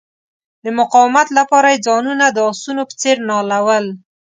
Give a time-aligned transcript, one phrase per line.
[0.63, 3.85] د مقاومت لپاره یې ځانونه د آسونو په څیر نالول.